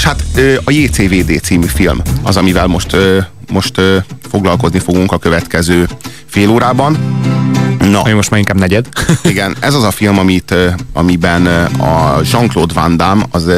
[0.00, 0.22] És hát
[0.64, 2.96] a JCVD című film az, amivel most,
[3.52, 3.80] most
[4.30, 5.88] foglalkozni fogunk a következő
[6.26, 6.98] fél órában.
[7.90, 8.00] Na.
[8.00, 8.86] Ami most már inkább negyed.
[9.22, 10.54] Igen, ez az a film, amit,
[10.92, 11.46] amiben
[11.78, 13.50] a Jean-Claude Van Damme az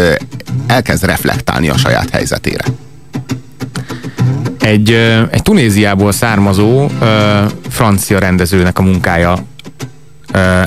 [0.67, 2.65] elkezd reflektálni a saját helyzetére.
[4.61, 4.91] Egy,
[5.31, 6.91] egy Tunéziából származó
[7.69, 9.45] francia rendezőnek a munkája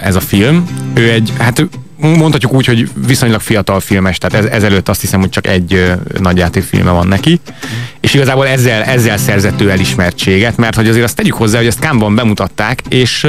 [0.01, 0.65] ez a film.
[0.93, 1.67] Ő egy, hát
[1.97, 6.91] mondhatjuk úgy, hogy viszonylag fiatal filmes, tehát ez, ezelőtt azt hiszem, hogy csak egy nagyjátékfilme
[6.91, 7.39] van neki,
[7.99, 11.79] és igazából ezzel, ezzel szerzett ő elismertséget, mert hogy azért azt tegyük hozzá, hogy ezt
[11.79, 13.27] Kámban bemutatták, és,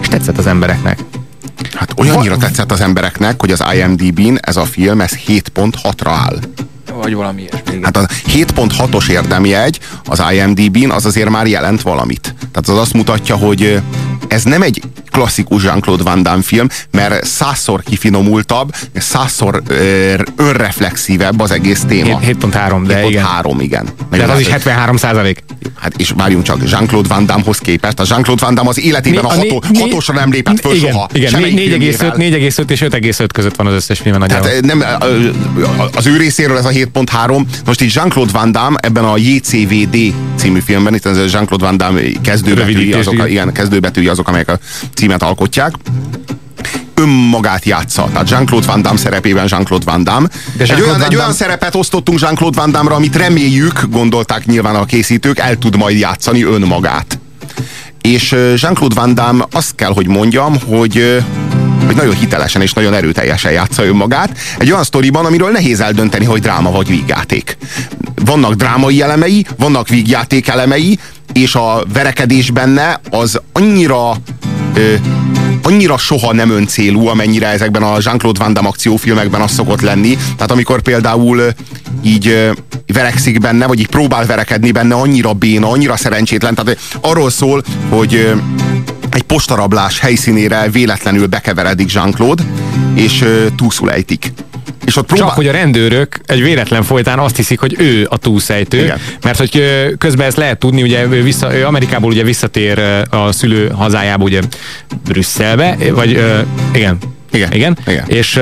[0.00, 0.98] és tetszett az embereknek.
[1.74, 6.38] Hát olyannyira tetszett az embereknek, hogy az IMDb-n ez a film, ez 7.6-ra áll.
[6.94, 7.82] Vagy valami ilyesmi.
[7.82, 12.34] Hát a 7.6-os érdemjegy az IMDb-n az azért már jelent valamit.
[12.38, 13.80] Tehát az azt mutatja, hogy
[14.28, 19.62] ez nem egy klasszikus Jean-Claude Van Damme film, mert százszor kifinomultabb, százszor
[20.36, 22.20] önreflexívebb az egész téma.
[22.20, 23.10] 7.3, de 7.
[23.10, 23.24] igen.
[23.24, 23.88] 3, igen.
[24.10, 25.44] Meg de az, az is 73 százalék.
[25.78, 29.28] Hát és várjunk csak, Jean-Claude Van Damme-hoz képest, a Jean-Claude Van Damme az életében a,
[29.28, 31.08] ható, né, hatosra nem lépett föl igen, soha.
[31.12, 34.48] Igen, 4,5 és 5,5 között van az összes film nagyjából.
[34.48, 34.84] Tehát nem,
[35.94, 40.60] az ő részéről ez a 7.3, most itt Jean-Claude Van Damme ebben a JCVD című
[40.60, 44.58] filmben, itt ez Jean-Claude Van Damme kezdőbetűi azok, igen, kezdőbetűi azok, amelyek a
[45.02, 45.74] címet alkotják
[46.94, 48.08] önmagát játsza.
[48.12, 50.28] Tehát Jean-Claude Van Damme szerepében Jean-Claude Van Damme.
[50.56, 54.46] De Jean egy, olyan, Van egy olyan szerepet osztottunk Jean-Claude Van Damme-ra, amit reméljük, gondolták
[54.46, 57.18] nyilván a készítők, el tud majd játszani önmagát.
[58.00, 61.22] És Jean-Claude Van Damme azt kell, hogy mondjam, hogy
[61.86, 64.38] hogy nagyon hitelesen és nagyon erőteljesen játsza önmagát.
[64.58, 67.56] Egy olyan sztoriban, amiről nehéz eldönteni, hogy dráma vagy vígjáték.
[68.24, 70.98] Vannak drámai elemei, vannak vígjáték elemei,
[71.32, 74.16] és a verekedés benne az annyira
[74.74, 74.94] ö,
[75.62, 80.16] annyira soha nem öncélú, amennyire ezekben a Jean-Claude Van Damme akciófilmekben az szokott lenni.
[80.36, 81.52] Tehát amikor például
[82.02, 82.50] így
[82.86, 86.54] verekszik benne, vagy így próbál verekedni benne, annyira béna, annyira szerencsétlen.
[86.54, 88.32] Tehát arról szól, hogy
[89.10, 92.42] egy postarablás helyszínére véletlenül bekeveredik Jean-Claude,
[92.94, 93.24] és
[93.56, 94.32] túlszul ejtik.
[94.92, 95.26] És ott próbál...
[95.26, 98.98] Csak hogy a rendőrök egy véletlen folytán azt hiszik, hogy ő a túlszejtő, Igen.
[99.22, 99.62] mert hogy
[99.98, 102.78] közben ezt lehet tudni, ugye ő, vissza, ő Amerikából ugye visszatér
[103.10, 104.40] a szülő hazájába, ugye
[105.04, 106.10] Brüsszelbe, vagy
[106.74, 106.98] igen,
[107.32, 107.52] igen.
[107.52, 107.76] Igen.
[107.86, 108.04] Igen.
[108.06, 108.40] És,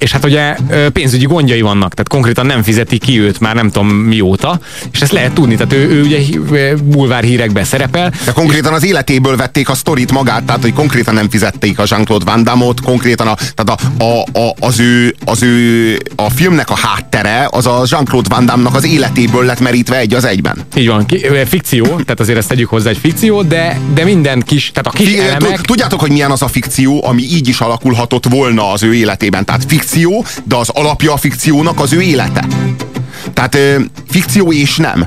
[0.00, 0.56] és hát ugye
[0.92, 4.60] pénzügyi gondjai vannak, tehát konkrétan nem fizeti ki őt már nem tudom mióta,
[4.92, 8.12] és ezt lehet tudni, tehát ő, ő ugye bulvár hírekben szerepel.
[8.24, 12.24] De konkrétan az életéből vették a sztorit magát, tehát hogy konkrétan nem fizették a Jean-Claude
[12.24, 16.76] Van Damme-ot, konkrétan a, tehát a, a, a, az, ő, az ő a filmnek a
[16.76, 20.56] háttere, az a Jean-Claude Van Damme-nak az életéből lett merítve egy az egyben.
[20.76, 21.06] Így van,
[21.46, 25.14] fikció, tehát azért ezt tegyük hozzá egy fikció, de, de minden kis, tehát a kis
[25.14, 25.60] elemek...
[25.60, 29.44] Tudjátok, hogy milyen az a fikció, ami így is alakulhatott volna az ő életében.
[29.44, 29.88] Tehát fikció,
[30.44, 32.46] de az alapja a fikciónak az ő élete.
[33.34, 35.06] Tehát ö, fikció és nem.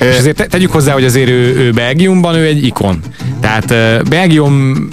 [0.00, 3.00] És azért tegyük hozzá, hogy azért ő, ő Belgiumban ő egy ikon.
[3.40, 3.66] Tehát
[4.08, 4.88] Belgium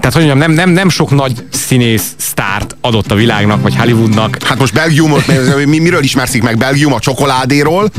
[0.00, 4.42] tehát hogy mondjam, nem, nem, nem sok nagy színész sztárt adott a világnak, vagy Hollywoodnak.
[4.42, 5.26] Hát most Belgiumot,
[5.66, 6.92] miről ismerszik meg Belgium?
[6.92, 7.90] A csokoládéról?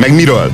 [0.00, 0.52] Meg miről?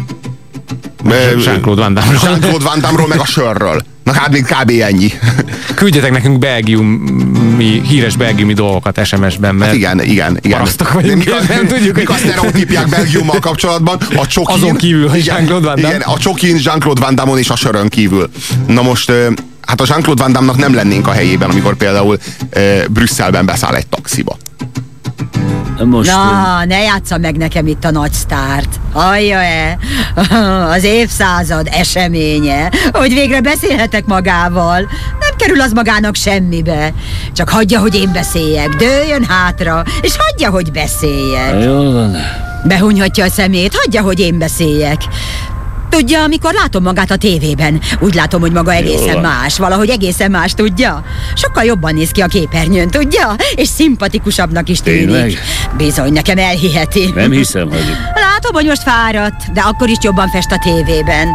[1.45, 2.21] Jean-Claude Van Damme-ról.
[2.23, 3.83] Jean-Claude Van Damme-ról, meg a sörről.
[4.13, 4.71] Na hát még kb.
[4.81, 5.13] ennyi.
[5.75, 10.59] Küldjetek nekünk belgiumi, híres belgiumi dolgokat SMS-ben, mert hát igen, igen, igen.
[10.59, 11.97] Parasztok vagyunk, mik a, nem tudjuk.
[11.97, 13.99] Mik a sztereotípiák Belgiummal kapcsolatban?
[14.17, 15.89] A csokin, Azon kívül, hogy Jean-Claude Van Damme.
[15.89, 18.31] Igen, a csokin, Jean-Claude Van Damme-on és a sörön kívül.
[18.67, 19.13] Na most
[19.61, 22.19] hát a Jean-Claude Van Damme-nak nem lennénk a helyében, amikor például
[22.51, 24.37] e, Brüsszelben beszáll egy taxiba.
[25.85, 28.81] Most Na, ne játsza meg nekem itt a nagy sztárt.
[28.93, 29.79] Hallja-e?
[30.75, 34.81] Az évszázad eseménye, hogy végre beszélhetek magával.
[35.21, 36.93] Nem kerül az magának semmibe.
[37.33, 38.69] Csak hagyja, hogy én beszéljek.
[38.69, 41.65] Dőljön hátra, és hagyja, hogy beszéljek.
[41.65, 42.17] Jól van.
[42.65, 45.01] Behunyhatja a szemét, hagyja, hogy én beszéljek.
[45.91, 49.21] Tudja, amikor látom magát a tévében, úgy látom, hogy maga egészen Jó.
[49.21, 51.05] más, valahogy egészen más, tudja?
[51.35, 53.37] Sokkal jobban néz ki a képernyőn, tudja?
[53.55, 55.01] És szimpatikusabbnak is tűnik.
[55.01, 55.39] Tényleg?
[55.77, 57.11] Bizony, nekem elhiheti.
[57.15, 57.97] Nem hiszem, hogy...
[58.15, 61.29] Látom, hogy most fáradt, de akkor is jobban fest a tévében.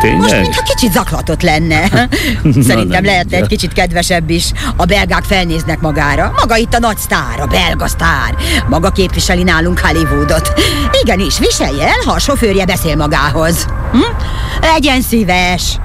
[0.00, 0.20] Tényleg?
[0.20, 1.88] Most mintha kicsit zaklatott lenne.
[2.68, 4.52] Szerintem lehetne egy kicsit kedvesebb is.
[4.76, 6.32] A belgák felnéznek magára.
[6.36, 8.34] Maga itt a nagy sztár, a belga sztár.
[8.68, 10.52] Maga képviseli nálunk Hollywoodot.
[11.02, 13.66] Igenis, viselje el, ha a sofőrje beszél magához.
[13.92, 14.26] Hm?
[14.60, 15.78] Legyen szíves.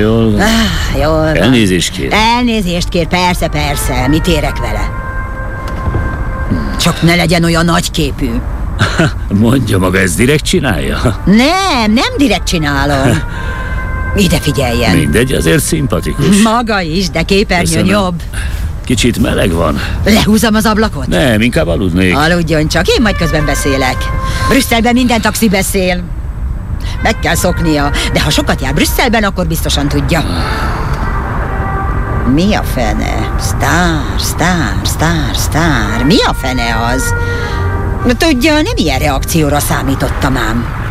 [0.00, 0.40] Jól van.
[0.40, 1.36] Ah, jól van.
[1.36, 2.12] Elnézést kér.
[2.12, 4.08] Elnézést kér, persze, persze.
[4.08, 4.90] Mit érek vele?
[6.80, 8.30] Csak ne legyen olyan nagyképű.
[9.40, 11.22] Mondja maga, ezt direkt csinálja?
[11.24, 13.22] Nem, nem direkt csinálom.
[14.16, 14.96] Ide figyeljen.
[14.96, 16.42] Mindegy, azért szimpatikus.
[16.42, 18.22] Maga is, de képernyőn jobb.
[18.84, 19.80] Kicsit meleg van.
[20.04, 21.06] Lehúzom az ablakot?
[21.06, 22.16] Nem, inkább aludnék.
[22.16, 23.96] Aludjon csak, én majd közben beszélek.
[24.48, 26.02] Brüsszelben minden taxi beszél.
[27.04, 30.24] Meg kell szoknia, de ha sokat jár Brüsszelben, akkor biztosan tudja.
[32.32, 33.34] Mi a fene?
[33.38, 36.04] Sztár, sztár, sztár, sztár.
[36.04, 37.14] Mi a fene az?
[38.18, 40.83] Tudja, nem ilyen reakcióra számítottam ám.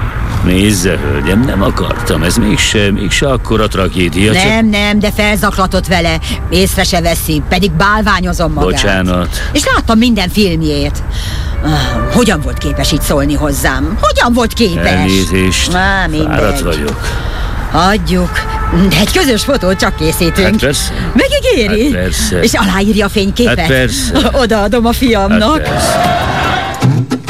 [0.43, 4.31] Nézze, hölgyem, nem akartam, ez mégse, mégse akkora tragédia.
[4.31, 4.81] Nem, csak...
[4.81, 6.19] nem, de felzaklatott vele.
[6.49, 8.69] Észre se veszi, pedig bálványozom magát.
[8.69, 9.49] Bocsánat.
[9.51, 11.03] És láttam minden filmjét.
[11.63, 13.97] Ah, hogyan volt képes így szólni hozzám?
[14.01, 14.91] Hogyan volt képes?
[14.91, 17.07] Elnézést, Á, fáradt vagyok.
[17.71, 18.31] Adjuk.
[18.89, 20.47] De egy közös fotót csak készítünk.
[20.47, 20.91] Hát persze.
[21.13, 21.93] Megígéri?
[21.93, 22.39] Hát persze.
[22.39, 23.59] És aláírja a fényképet?
[23.59, 24.29] Hát persze.
[24.31, 25.65] Odaadom a fiamnak.
[25.65, 25.99] Hát, persze.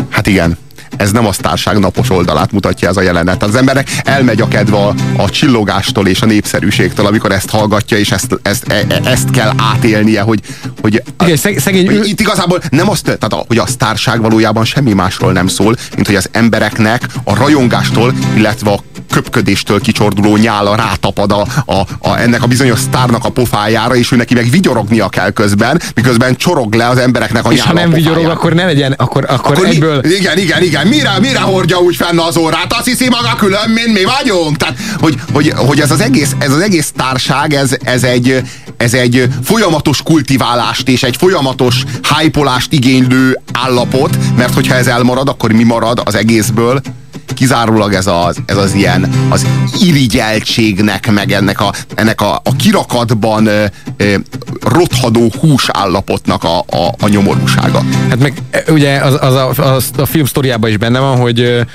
[0.10, 0.58] hát igen
[0.98, 3.44] ez nem a sztárság napos oldalát mutatja ez a jelenet.
[3.44, 8.12] Az emberek elmegy a kedve a, a csillogástól és a népszerűségtől, amikor ezt hallgatja, és
[8.12, 10.40] ezt, ezt, e, e ezt kell átélnie, hogy,
[10.82, 14.94] hogy, Igen, szeg, szegény hogy itt igazából nem azt, tehát hogy a sztárság valójában semmi
[14.94, 18.80] másról nem szól, mint hogy az embereknek a rajongástól, illetve a
[19.14, 24.16] köpködéstől kicsorduló nyála rátapad a, a, a, ennek a bizonyos sztárnak a pofájára, és ő
[24.16, 27.92] neki meg vigyorognia kell közben, miközben csorog le az embereknek a és nyála ha nem
[27.92, 30.02] vigyorog, akkor ne legyen, akkor, akkor, akkor egyből...
[30.04, 32.74] Mi, igen, igen, igen, mire, mire hordja úgy fenn az órát?
[32.74, 34.58] Azt hiszi maga külön, mint mi vagyunk?
[34.58, 38.42] Tehát, hogy, hogy, hogy ez az egész, ez az egész társág, ez, ez egy,
[38.78, 41.84] ez egy folyamatos kultiválást és egy folyamatos
[42.18, 46.82] hypolást igénylő állapot, mert hogyha ez elmarad, akkor mi marad az egészből?
[47.28, 49.48] Kizárólag ez az, ez az ilyen az
[49.82, 53.66] irigyeltségnek, meg ennek a, ennek a, a kirakatban ö,
[53.98, 54.16] ö,
[54.62, 57.84] rothadó húsállapotnak a, a, a nyomorúsága.
[58.10, 58.34] Hát meg
[58.68, 61.66] ugye az, az a, az a film sztoriában is benne van, hogy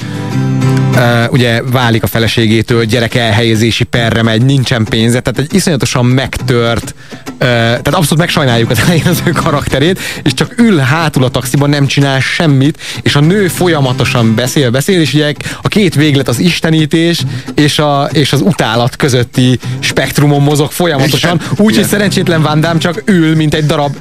[0.98, 6.94] Uh, ugye válik a feleségétől, gyerek elhelyezési perre megy, nincsen pénze, tehát egy iszonyatosan megtört,
[7.24, 11.70] uh, tehát abszolút megsajnáljuk az elején az ő karakterét, és csak ül hátul a taxiban,
[11.70, 16.38] nem csinál semmit, és a nő folyamatosan beszél, beszél, és ugye a két véglet az
[16.38, 17.22] istenítés
[17.54, 23.54] és, a, és az utálat közötti spektrumon mozog folyamatosan, úgyhogy szerencsétlen Van csak ül, mint
[23.54, 23.96] egy darab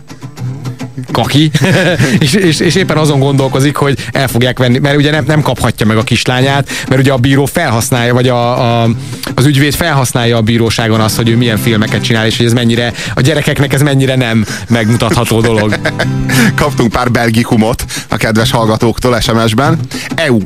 [1.11, 1.51] kaki,
[2.19, 5.85] és, és, és éppen azon gondolkozik, hogy el fogják venni, mert ugye nem, nem kaphatja
[5.85, 8.89] meg a kislányát, mert ugye a bíró felhasználja, vagy a, a,
[9.35, 12.93] az ügyvéd felhasználja a bíróságon azt, hogy ő milyen filmeket csinál, és hogy ez mennyire,
[13.13, 15.79] a gyerekeknek ez mennyire nem megmutatható dolog.
[16.55, 19.79] Kaptunk pár belgikumot a kedves hallgatóktól SMS-ben.
[20.15, 20.39] EU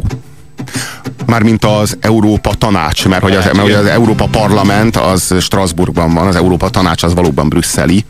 [1.25, 6.28] mármint az Európa Tanács, mert hogy az, mert hogy az Európa Parlament az Strasbourgban van,
[6.28, 8.06] az Európa Tanács az valóban brüsszeli.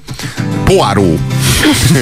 [0.64, 1.20] Poirot.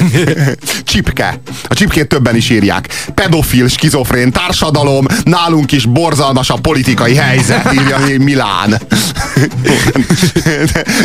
[0.84, 1.40] Csipke.
[1.68, 2.88] A csipkét többen is írják.
[3.14, 8.70] Pedofil, skizofrén, társadalom, nálunk is borzalmas a politikai helyzet, írja Milán.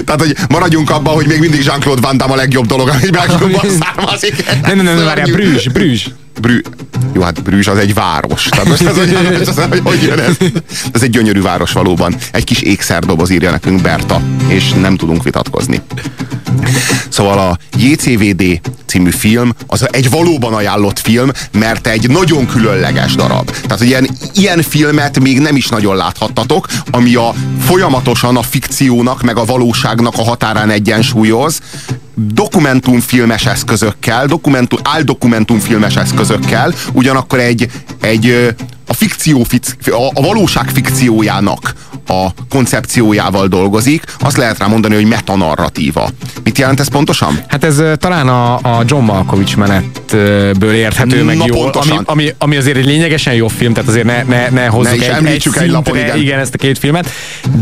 [0.06, 3.66] Tehát, hogy maradjunk abban, hogy még mindig Jean-Claude Van Damme a legjobb dolog, ami Belgiumban
[3.80, 4.46] származik.
[4.62, 6.08] Nem, nem, nem, várjál, Brüzs, Brüzs.
[6.42, 6.62] Brü
[7.14, 8.44] Jó, hát Brüzs az egy város.
[8.44, 9.14] Tehát most ez, hogy,
[9.48, 10.38] ez, hogy, hogy jön ez?
[10.92, 12.16] Ez egy gyönyörű város valóban.
[12.32, 15.82] Egy kis ékszerdoboz írja nekünk Berta, és nem tudunk vitatkozni.
[17.10, 23.52] Szóval a JCVD című film az egy valóban ajánlott film, mert egy nagyon különleges darab.
[23.52, 27.34] Tehát, ilyen, ilyen filmet még nem is nagyon láthattatok, ami a
[27.66, 31.60] folyamatosan a fikciónak, meg a valóságnak a határán egyensúlyoz,
[32.16, 37.70] dokumentumfilmes eszközökkel, dokumentum, áldokumentumfilmes eszközökkel, ugyanakkor egy,
[38.02, 38.56] egy
[38.88, 39.46] a, fikció,
[39.86, 41.74] a, a valóság fikciójának
[42.08, 46.10] a koncepciójával dolgozik, azt lehet rá mondani, hogy metanarratíva.
[46.44, 47.44] Mit jelent ez pontosan?
[47.48, 52.56] Hát ez talán a, a John Malkovich menetből érthető meg Na, jól, ami, ami, ami
[52.56, 55.62] azért egy lényegesen jó film, tehát azért ne, ne, ne hozzuk ne egy, egy, szintre,
[55.62, 56.18] egy lapon, igen.
[56.18, 56.40] igen.
[56.40, 57.10] ezt a két filmet,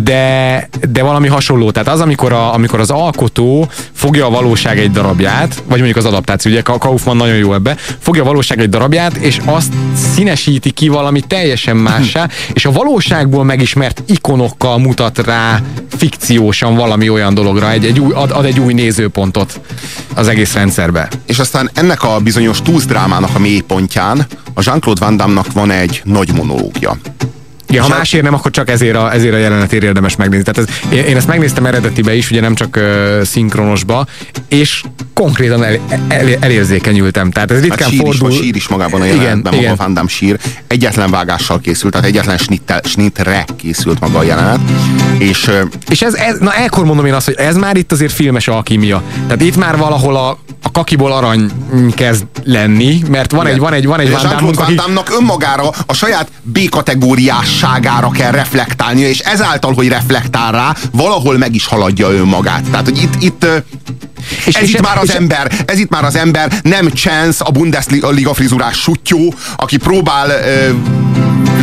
[0.04, 1.72] de, de valami hasonló.
[1.72, 6.06] Tehát az, amikor, a, amikor az alkotó fogja a valóság egy darabját, vagy mondjuk az
[6.06, 9.74] adaptáció, ugye Kaufman nagyon jó ebbe, fogja a valóság egy darabját, és azt
[10.14, 15.62] színesíti ki valami teljesen mássá, és a valóságból megismert ikonokkal mutat rá
[15.98, 19.60] fikciósan valami olyan dologra, egy, egy új, ad, ad egy új nézőpontot
[20.16, 21.08] az egész rendszerbe.
[21.26, 26.34] És aztán ennek a bizonyos túlzdrámának a mélypontján a Jean-Claude Van Damme-nak van egy nagy
[26.34, 26.98] monológia.
[27.74, 30.52] Igen, ha másért nem, akkor csak ezért a, ezért a jelenetért érdemes megnézni.
[30.52, 34.06] Tehát ez, én ezt megnéztem eredetibe is, ugye nem csak uh, szinkronosba,
[34.48, 37.32] és konkrétan el, el, elérzékenyültem.
[37.32, 38.32] Tehát ez ritkán hát sír fordul.
[38.32, 39.94] Is, sír is magában a jelenetben, igen, maga.
[39.94, 40.40] Van sír.
[40.68, 44.60] Egyetlen vágással készült, tehát egyetlen snittel, snittre készült maga a jelenet.
[45.18, 45.52] És,
[45.90, 49.04] és ez, ez, na ekkor mondom én azt, hogy ez már itt azért filmes alkímia.
[49.28, 51.52] Tehát itt már valahol a, a kakiból arany
[51.96, 53.54] kezd lenni, mert van Igen.
[53.54, 54.12] egy, van egy, van egy
[54.56, 61.56] Van Damme-nak önmagára a saját B-kategóriásságára kell reflektálnia, és ezáltal, hogy reflektál rá, valahol meg
[61.56, 62.64] is haladja önmagát.
[62.70, 63.46] Tehát, hogy itt, itt
[64.46, 67.52] És, ez és itt már az ember, ez itt már az ember, nem Chance, a
[67.52, 70.32] Bundesliga frizurás sutyó, aki próbál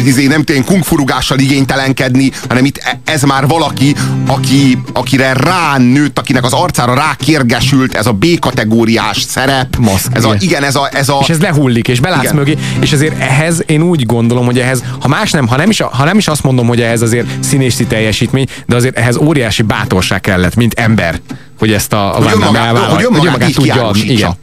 [0.07, 3.95] izé, nem tudom, kungfurugással igénytelenkedni, hanem itt e- ez már valaki,
[4.26, 9.76] aki, akire ránőtt, akinek az arcára rákérgesült ez a B-kategóriás szerep.
[9.76, 11.19] Maszk, ez a, igen, ez a, ez a...
[11.23, 12.35] És ez lehullik, és belátsz igen.
[12.35, 15.81] mögé, és azért ehhez én úgy gondolom, hogy ehhez, ha más nem, ha nem is,
[15.81, 20.21] ha nem is azt mondom, hogy ehhez azért színészi teljesítmény, de azért ehhez óriási bátorság
[20.21, 21.21] kellett, mint ember,
[21.61, 24.35] hogy ezt a, a hogy önmagát, hogy önmagát, hogy önmagát tudja Igen.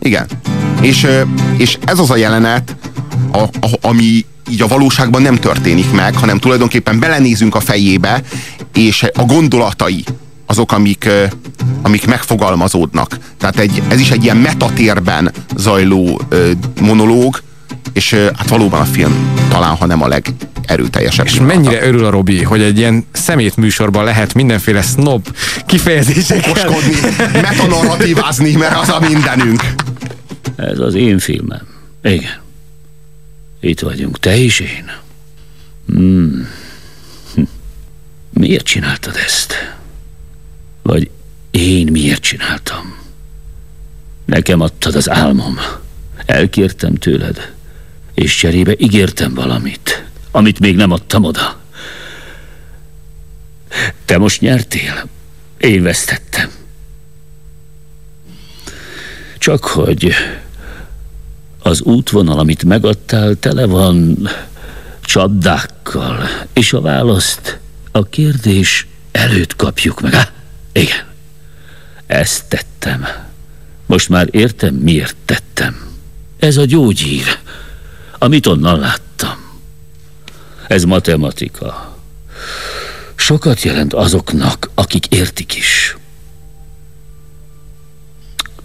[0.00, 0.26] Igen.
[0.80, 1.06] És,
[1.56, 2.76] és ez az a jelenet,
[3.32, 8.22] a, a, ami így a valóságban nem történik meg, hanem tulajdonképpen belenézünk a fejébe,
[8.74, 10.04] és a gondolatai
[10.46, 11.08] azok, amik,
[11.82, 13.18] amik megfogalmazódnak.
[13.38, 16.20] Tehát egy, ez is egy ilyen metatérben zajló
[16.80, 17.42] monológ,
[17.92, 19.14] és hát valóban a film
[19.48, 20.08] talán, ha nem a
[20.68, 21.26] legerőteljesebb.
[21.26, 21.60] És pillanata.
[21.60, 26.50] mennyire örül a Robi, hogy egy ilyen szemét műsorban lehet mindenféle snob kifejezésekkel.
[26.50, 26.94] Okoskodni,
[27.32, 29.62] metanarratívázni, mert az a mindenünk.
[30.56, 31.66] Ez az én filmem.
[32.02, 32.40] Igen.
[33.60, 34.90] Itt vagyunk, te és én.
[35.86, 36.48] Hmm.
[37.34, 37.42] Hm.
[38.30, 39.54] Miért csináltad ezt?
[40.82, 41.10] Vagy
[41.50, 42.96] én miért csináltam?
[44.24, 45.58] Nekem adtad az álmom.
[46.26, 47.52] Elkértem tőled,
[48.14, 50.07] és cserébe ígértem valamit,
[50.38, 51.58] amit még nem adtam oda.
[54.04, 55.08] Te most nyertél,
[55.58, 56.50] én vesztettem.
[59.38, 60.14] Csak hogy
[61.62, 64.28] az útvonal, amit megadtál, tele van
[65.00, 67.58] csapdákkal, és a választ
[67.90, 70.14] a kérdés előtt kapjuk meg.
[70.14, 70.32] Há,
[70.72, 71.06] igen,
[72.06, 73.06] ezt tettem.
[73.86, 75.86] Most már értem, miért tettem.
[76.38, 77.38] Ez a gyógyír,
[78.18, 79.07] amit onnan láttam.
[80.68, 81.96] Ez matematika.
[83.14, 85.96] Sokat jelent azoknak, akik értik is.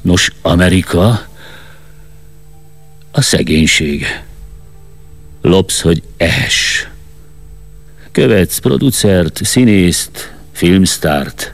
[0.02, 1.28] Nos, Amerika
[3.12, 4.06] a szegénység.
[5.42, 6.86] Lopsz, hogy ehess.
[8.12, 11.54] Követsz producert, színészt, filmstárt.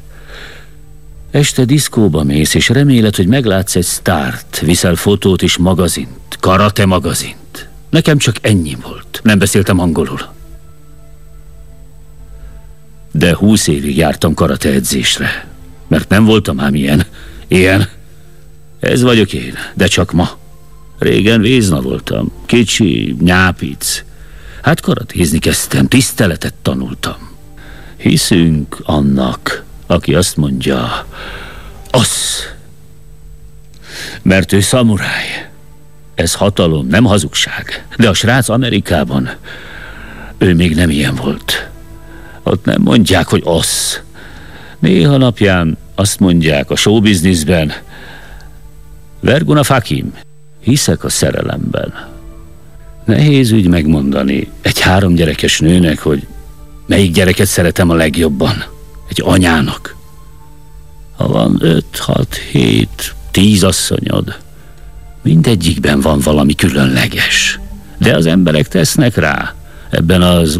[1.31, 7.69] Este diszkóba mész, és reméled, hogy meglátsz egy sztárt, viszel fotót és magazint, karate magazint.
[7.89, 9.19] Nekem csak ennyi volt.
[9.23, 10.37] Nem beszéltem angolul.
[13.11, 15.47] De húsz évig jártam karate edzésre,
[15.87, 17.05] mert nem voltam ám ilyen.
[17.47, 17.89] Ilyen.
[18.79, 20.37] Ez vagyok én, de csak ma.
[20.99, 24.03] Régen vézna voltam, kicsi, nyápic.
[24.61, 27.29] Hát karatézni kezdtem, tiszteletet tanultam.
[27.97, 31.07] Hiszünk annak, aki azt mondja,
[31.91, 32.09] az.
[34.21, 35.49] Mert ő szamuráj.
[36.15, 37.85] Ez hatalom, nem hazugság.
[37.97, 39.29] De a srác Amerikában,
[40.37, 41.68] ő még nem ilyen volt.
[42.43, 44.01] Ott nem mondják, hogy az.
[44.79, 47.71] Néha napján azt mondják a showbizniszben,
[49.19, 50.13] Verguna Fakim,
[50.59, 52.07] Hiszek a szerelemben.
[53.05, 56.27] Nehéz ügy megmondani egy három gyerekes nőnek, hogy
[56.85, 58.63] melyik gyereket szeretem a legjobban.
[59.09, 59.95] Egy anyának.
[61.17, 64.37] Ha van öt, hat, hét, tíz asszonyod,
[65.21, 67.59] mindegyikben van valami különleges.
[67.97, 69.55] De az emberek tesznek rá
[69.89, 70.59] ebben az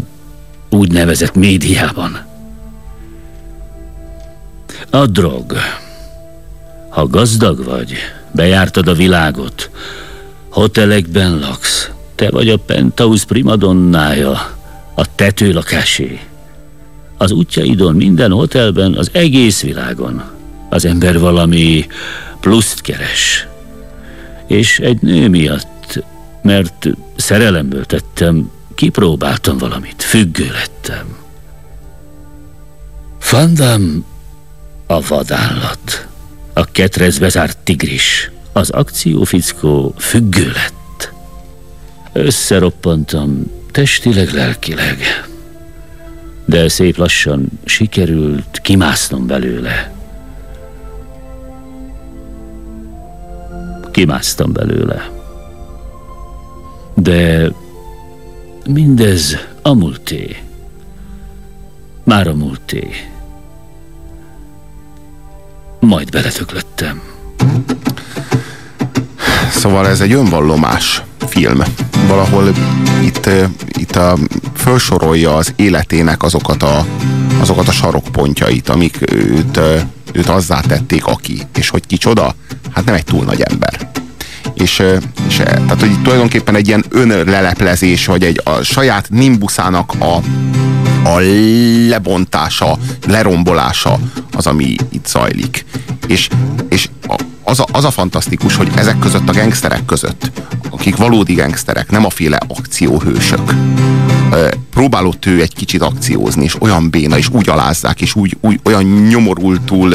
[0.70, 2.18] úgynevezett médiában.
[4.90, 5.56] A drog.
[6.88, 7.92] Ha gazdag vagy,
[8.32, 9.70] Bejártad a világot.
[10.48, 11.90] Hotelekben laksz.
[12.14, 14.58] Te vagy a penthouse primadonnája.
[14.94, 16.20] A tetőlakásé.
[17.16, 20.22] Az útjaidon minden hotelben, az egész világon.
[20.68, 21.86] Az ember valami
[22.40, 23.46] pluszt keres.
[24.46, 26.04] És egy nő miatt,
[26.42, 28.50] mert szerelemből tettem,
[28.80, 31.16] kipróbáltam valamit, függő lettem.
[33.18, 34.04] Fandam
[34.86, 36.08] a vadállat.
[36.52, 38.30] A ketrezbe zárt tigris.
[38.52, 41.12] Az akciófickó függő lett.
[42.12, 45.28] Összeroppantam testileg, lelkileg.
[46.44, 49.92] De szép lassan sikerült kimásznom belőle.
[53.90, 55.10] Kimásztam belőle.
[56.94, 57.50] De
[58.72, 60.36] mindez a múlté.
[62.04, 63.10] Már a múlté
[65.80, 67.00] majd beletöklöttem.
[69.50, 71.62] Szóval ez egy önvallomás film.
[72.06, 72.52] Valahol
[73.02, 73.30] itt,
[73.68, 74.16] itt a,
[74.54, 76.86] felsorolja az életének azokat a,
[77.40, 79.60] azokat a sarokpontjait, amik őt,
[80.12, 81.42] őt azzá tették aki.
[81.54, 82.34] És hogy kicsoda?
[82.70, 83.90] Hát nem egy túl nagy ember.
[84.60, 84.82] És,
[85.28, 90.16] és tehát, hogy tulajdonképpen egy ilyen önleleplezés, vagy egy a saját nimbuszának a,
[91.08, 91.20] a
[91.88, 93.98] lebontása, lerombolása
[94.32, 95.64] az, ami itt zajlik.
[96.06, 96.28] És,
[96.68, 96.88] és
[97.42, 100.30] az a, az a fantasztikus, hogy ezek között a gengszterek között,
[100.70, 103.54] akik valódi gengszterek, nem a féle akcióhősök,
[104.70, 108.84] próbálott ő egy kicsit akciózni, és olyan béna, és úgy alázzák, és úgy, úgy olyan
[108.84, 109.94] nyomorultul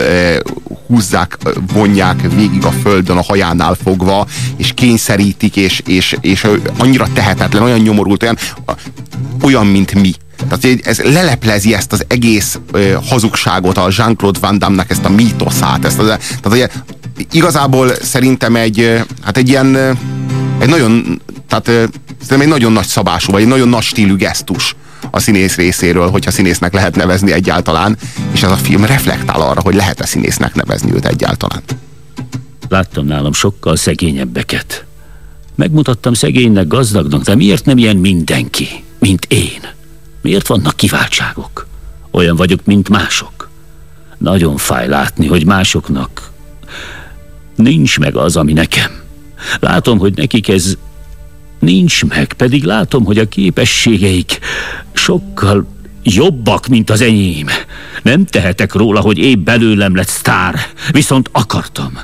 [0.88, 1.38] húzzák,
[1.74, 6.48] vonják végig a földön a hajánál fogva, és kényszerítik, és, és, és
[6.78, 8.38] annyira tehetetlen, olyan nyomorult, olyan,
[9.42, 10.14] olyan mint mi.
[10.50, 15.86] Tehát ez leleplezi ezt az egész ö, hazugságot, a Jean-Claude Van Damme-nek ezt a mítoszát.
[15.86, 16.70] Ezt tehát ugye,
[17.32, 19.76] igazából szerintem egy, hát egy ilyen,
[20.60, 24.76] egy nagyon, tehát szerintem egy nagyon nagy szabású, vagy egy nagyon nagy stílű gesztus
[25.12, 27.98] a színész részéről, hogyha színésznek lehet nevezni egyáltalán,
[28.32, 31.62] és ez a film reflektál arra, hogy lehet-e színésznek nevezni őt egyáltalán.
[32.70, 34.86] Láttam nálam sokkal szegényebbeket.
[35.56, 38.68] Megmutattam szegénynek, gazdagnak, de miért nem ilyen mindenki,
[39.00, 39.60] mint én?
[40.22, 41.68] Miért vannak kiváltságok?
[42.12, 43.50] Olyan vagyok, mint mások.
[44.18, 46.32] Nagyon fáj látni, hogy másoknak
[47.56, 48.92] nincs meg az, ami nekem.
[49.60, 50.78] Látom, hogy nekik ez
[51.60, 54.40] nincs meg, pedig látom, hogy a képességeik
[54.94, 55.68] sokkal
[56.04, 57.48] jobbak, mint az enyém.
[58.02, 60.56] Nem tehetek róla, hogy épp belőlem lett sztár,
[60.92, 62.00] viszont akartam.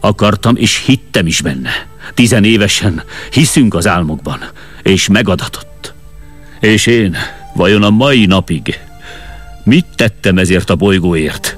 [0.00, 1.70] Akartam, és hittem is benne.
[2.14, 4.38] Tizenévesen hiszünk az álmokban,
[4.82, 5.94] és megadatott.
[6.60, 7.16] És én,
[7.54, 8.78] vajon a mai napig
[9.68, 11.56] mit tettem ezért a bolygóért?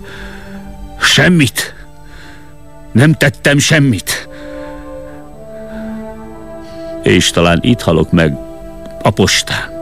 [1.00, 1.74] Semmit.
[2.92, 4.28] Nem tettem semmit.
[7.02, 8.36] És talán itt halok meg
[9.02, 9.78] a postán.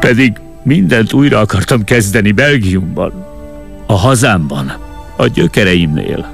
[0.00, 3.26] Pedig mindent újra akartam kezdeni Belgiumban,
[3.86, 4.76] a hazámban,
[5.16, 6.26] a gyökereimnél.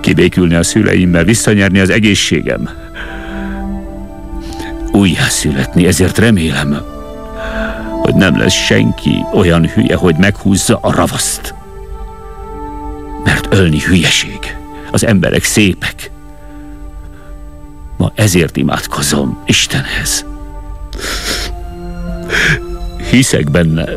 [0.00, 2.68] Kibékülni a szüleimmel, visszanyerni az egészségem.
[4.92, 6.78] Újjászületni, ezért remélem,
[8.02, 11.54] hogy nem lesz senki olyan hülye, hogy meghúzza a ravaszt.
[13.26, 14.56] Mert ölni hülyeség.
[14.90, 16.10] Az emberek szépek.
[17.96, 20.24] Ma ezért imádkozom Istenhez.
[23.10, 23.88] Hiszek benne.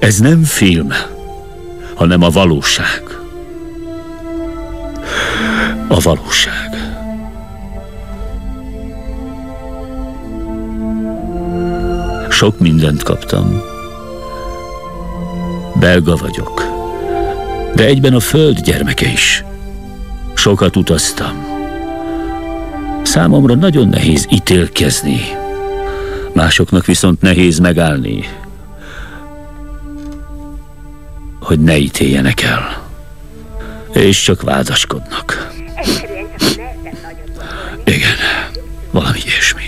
[0.00, 0.92] Ez nem film,
[1.94, 3.02] hanem a valóság.
[5.88, 6.70] A valóság.
[12.30, 13.62] Sok mindent kaptam.
[15.80, 16.71] Belga vagyok,
[17.74, 19.44] de egyben a föld gyermeke is.
[20.34, 21.44] Sokat utaztam.
[23.02, 25.20] Számomra nagyon nehéz ítélkezni.
[26.32, 28.28] Másoknak viszont nehéz megállni,
[31.40, 32.82] hogy ne ítéljenek el.
[33.92, 35.50] És csak vádaskodnak.
[37.84, 38.16] Igen,
[38.90, 39.62] valami ilyesmi.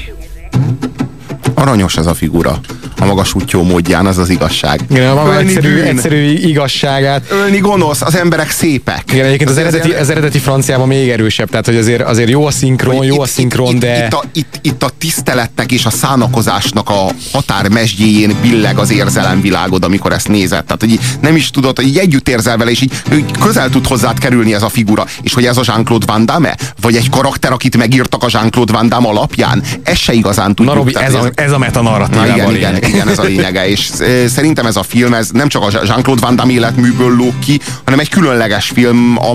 [1.54, 2.60] Aranyos ez a figura
[2.98, 4.80] a magas útjó módján, az az igazság.
[4.90, 7.22] Igen, a maga egyszerű, egyszerű igazságát.
[7.30, 9.02] Ölni gonosz, az emberek szépek.
[9.12, 12.46] Igen, egyébként az, az, eredeti, az eredeti franciában még erősebb, tehát hogy azért, azért jó
[12.46, 14.04] a szinkron, jó itt, a szinkron, itt, de...
[14.06, 20.12] Itt a, itt, itt a tiszteletnek és a szánakozásnak a határmesdjéjén billeg az érzelemvilágod, amikor
[20.12, 20.64] ezt nézed.
[20.64, 22.92] Tehát, hogy nem is tudod, hogy így együtt érzel vele, és így
[23.40, 25.06] közel tud hozzád kerülni ez a figura.
[25.22, 26.56] És hogy ez a Jean-Claude Van Damme?
[26.80, 29.62] Vagy egy karakter, akit megírtak a Jean-Claude Van Damme alapján?
[29.82, 30.74] Ez se igazán tudjuk.
[30.74, 33.90] Na Robi, ez, a, ez a metanarratívában igen, igen, igen, ez a lényege, és
[34.26, 37.98] szerintem ez a film, ez nem csak a Jean-Claude Van Damme életműből lóg ki, hanem
[37.98, 39.30] egy különleges film a,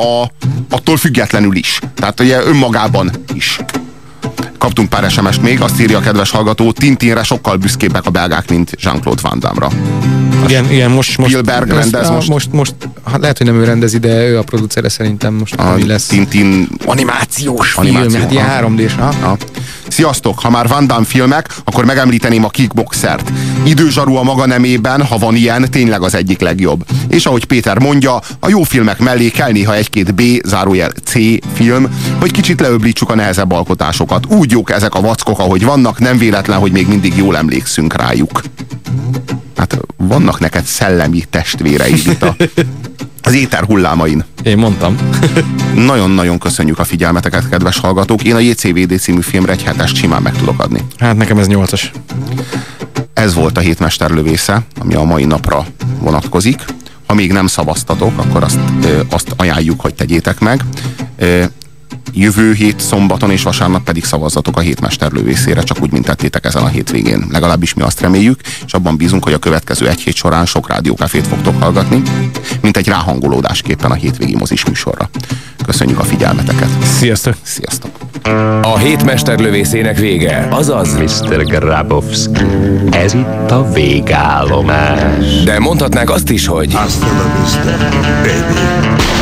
[0.00, 0.30] a,
[0.70, 1.78] attól függetlenül is.
[1.94, 3.58] Tehát ugye önmagában is.
[4.58, 8.70] Kaptunk pár sms még, azt írja a kedves hallgató, Tintinre sokkal büszkébbek a belgák, mint
[8.80, 9.68] Jean-Claude Van Damme-ra.
[10.46, 12.28] Igen, igen, most, most, Spielberg most, rendez most.
[12.28, 15.76] most, most hát lehet, hogy nem ő rendezi, de ő a producere szerintem most, a
[15.86, 16.06] lesz.
[16.06, 18.90] Tintin animációs, animációs film, hát ilyen 3 d
[19.92, 20.38] Sziasztok!
[20.40, 23.32] Ha már Van Damme filmek, akkor megemlíteném a kickboxert.
[23.64, 26.84] Időzsarú a maga nemében, ha van ilyen, tényleg az egyik legjobb.
[27.08, 31.12] És ahogy Péter mondja, a jó filmek mellé kell néha egy-két B, zárójel C
[31.54, 31.88] film,
[32.20, 34.26] hogy kicsit leöblítsuk a nehezebb alkotásokat.
[34.26, 38.42] Úgy jók ezek a vackok, ahogy vannak, nem véletlen, hogy még mindig jól emlékszünk rájuk.
[39.56, 42.36] Hát vannak neked szellemi testvéreid itt a
[43.22, 44.24] az éter hullámain.
[44.42, 44.96] Én mondtam.
[45.74, 48.22] Nagyon-nagyon köszönjük a figyelmeteket, kedves hallgatók.
[48.22, 50.80] Én a JCVD című filmre egy hetest simán meg tudok adni.
[50.98, 51.90] Hát nekem ez nyolcas.
[53.14, 55.66] Ez volt a hétmesterlövésze, ami a mai napra
[55.98, 56.64] vonatkozik.
[57.06, 58.58] Ha még nem szavaztatok, akkor azt,
[59.10, 60.64] azt ajánljuk, hogy tegyétek meg.
[62.12, 66.68] Jövő hét szombaton és vasárnap pedig szavazzatok a hétmesterlövészére, csak úgy, mint tettétek ezen a
[66.68, 67.26] hétvégén.
[67.30, 71.26] Legalábbis mi azt reméljük, és abban bízunk, hogy a következő egy hét során sok rádiókafét
[71.26, 72.02] fogtok hallgatni,
[72.60, 75.10] mint egy ráhangolódásképpen a hétvégi mozis műsorra.
[75.66, 76.68] Köszönjük a figyelmeteket.
[76.98, 77.34] Sziasztok!
[77.42, 77.90] Sziasztok!
[78.62, 81.44] A hétmesterlövészének vége, azaz Mr.
[81.44, 82.44] Grabowski.
[82.90, 85.42] Ez itt a végállomás.
[85.44, 87.76] De mondhatnánk azt is, hogy Hasta la vista,
[88.22, 89.21] baby.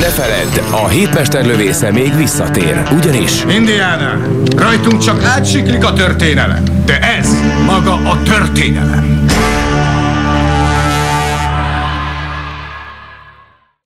[0.00, 2.82] Ne feledd, a hétmester lövésze még visszatér.
[2.92, 4.18] Ugyanis Indiana,
[4.56, 7.28] rajtunk csak átsiklik a történelem, de ez
[7.66, 9.29] maga a történelem.